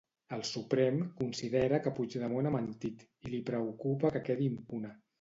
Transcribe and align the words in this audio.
El 0.35 0.39
Suprem 0.51 0.97
considera 1.19 1.81
que 1.85 1.95
Puigdemont 2.01 2.51
ha 2.51 2.55
mentit 2.59 3.07
i 3.29 3.35
li 3.37 3.45
preocupa 3.53 4.17
que 4.19 4.27
quedi 4.31 4.53
impune. 4.59 4.97